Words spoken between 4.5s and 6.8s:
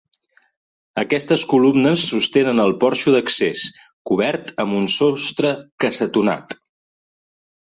amb un sostre cassetonat.